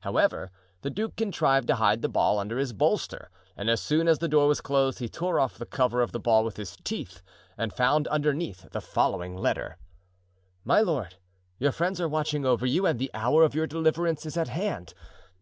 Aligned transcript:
However, 0.00 0.50
the 0.82 0.90
duke 0.90 1.16
contrived 1.16 1.66
to 1.68 1.76
hide 1.76 2.02
the 2.02 2.10
ball 2.10 2.38
under 2.38 2.58
his 2.58 2.74
bolster 2.74 3.30
and 3.56 3.70
as 3.70 3.80
soon 3.80 4.06
as 4.06 4.18
the 4.18 4.28
door 4.28 4.46
was 4.46 4.60
closed 4.60 4.98
he 4.98 5.08
tore 5.08 5.40
off 5.40 5.56
the 5.56 5.64
cover 5.64 6.02
of 6.02 6.12
the 6.12 6.20
ball 6.20 6.44
with 6.44 6.58
his 6.58 6.76
teeth 6.84 7.22
and 7.56 7.72
found 7.72 8.06
underneath 8.08 8.68
the 8.72 8.82
following 8.82 9.34
letter: 9.34 9.78
My 10.62 10.82
Lord,—Your 10.82 11.72
friends 11.72 12.02
are 12.02 12.06
watching 12.08 12.44
over 12.44 12.66
you 12.66 12.84
and 12.84 12.98
the 12.98 13.10
hour 13.14 13.42
of 13.44 13.54
your 13.54 13.66
deliverance 13.66 14.26
is 14.26 14.36
at 14.36 14.48
hand. 14.48 14.92